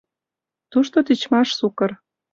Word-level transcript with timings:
Тушто 0.71 0.97
тичмаш 1.07 1.49
сукыр. 1.59 1.91